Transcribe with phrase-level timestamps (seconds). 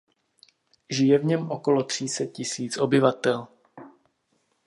[0.89, 3.47] Žije v něm okolo tří set tisíc obyvatel.